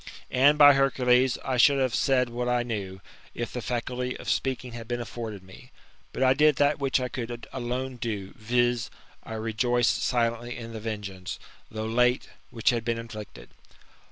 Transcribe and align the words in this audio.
And, 0.31 0.57
by 0.57 0.73
Hercules, 0.73 1.37
I 1.45 1.57
should 1.57 1.77
have 1.77 1.93
said 1.93 2.29
what 2.29 2.49
I 2.49 2.63
knew, 2.63 3.01
if 3.35 3.53
the 3.53 3.61
faculty 3.61 4.17
of 4.17 4.27
speaking 4.31 4.71
had 4.71 4.87
been 4.87 4.99
afforded 4.99 5.43
me. 5.43 5.69
> 5.91 6.11
But 6.11 6.23
I 6.23 6.33
did 6.33 6.55
that 6.55 6.79
which 6.79 6.99
I 6.99 7.07
could 7.07 7.45
alone 7.53 7.97
do, 7.97 8.33
viz. 8.35 8.89
I 9.21 9.33
rejoiced 9.35 10.01
silently 10.03 10.57
in 10.57 10.73
the 10.73 10.79
venegeance, 10.79 11.37
though 11.69 11.85
late,, 11.85 12.29
which 12.49 12.71
had 12.71 12.83
been 12.83 12.97
inflicted. 12.97 13.49